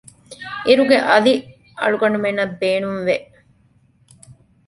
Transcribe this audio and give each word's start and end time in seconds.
އިރުގެ 0.67 0.97
އަލި 1.09 1.33
އަޅުގަނޑުމެންނަށް 1.79 2.55
ބޭނުން 2.59 3.01
ވެ 3.07 3.17